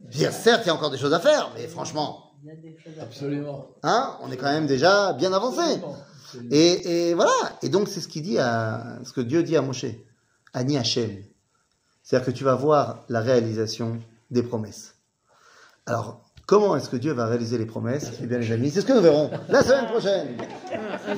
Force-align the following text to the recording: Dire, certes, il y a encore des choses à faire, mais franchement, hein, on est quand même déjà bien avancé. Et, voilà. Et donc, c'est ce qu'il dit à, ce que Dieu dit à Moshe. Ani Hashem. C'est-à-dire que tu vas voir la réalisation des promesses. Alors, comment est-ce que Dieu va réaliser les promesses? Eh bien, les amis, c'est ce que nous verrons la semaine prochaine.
Dire, 0.00 0.32
certes, 0.32 0.62
il 0.64 0.68
y 0.68 0.70
a 0.70 0.74
encore 0.74 0.90
des 0.90 0.98
choses 0.98 1.14
à 1.14 1.20
faire, 1.20 1.50
mais 1.54 1.66
franchement, 1.66 2.32
hein, 3.82 4.16
on 4.22 4.30
est 4.30 4.36
quand 4.36 4.50
même 4.50 4.66
déjà 4.66 5.12
bien 5.12 5.32
avancé. 5.32 5.80
Et, 6.50 7.14
voilà. 7.14 7.32
Et 7.62 7.68
donc, 7.68 7.88
c'est 7.88 8.00
ce 8.00 8.08
qu'il 8.08 8.22
dit 8.22 8.38
à, 8.38 8.98
ce 9.04 9.12
que 9.12 9.20
Dieu 9.20 9.42
dit 9.42 9.56
à 9.56 9.62
Moshe. 9.62 9.86
Ani 10.52 10.78
Hashem. 10.78 11.22
C'est-à-dire 12.02 12.26
que 12.26 12.32
tu 12.32 12.42
vas 12.44 12.56
voir 12.56 13.04
la 13.08 13.20
réalisation 13.20 14.00
des 14.30 14.42
promesses. 14.42 14.96
Alors, 15.86 16.24
comment 16.46 16.76
est-ce 16.76 16.88
que 16.88 16.96
Dieu 16.96 17.12
va 17.12 17.26
réaliser 17.26 17.56
les 17.56 17.66
promesses? 17.66 18.10
Eh 18.20 18.26
bien, 18.26 18.38
les 18.38 18.50
amis, 18.50 18.70
c'est 18.70 18.80
ce 18.80 18.86
que 18.86 18.92
nous 18.92 19.00
verrons 19.00 19.30
la 19.48 19.62
semaine 19.62 19.86
prochaine. 19.86 20.36